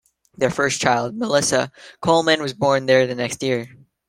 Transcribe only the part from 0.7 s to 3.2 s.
child, Melissa Coleman, was born there the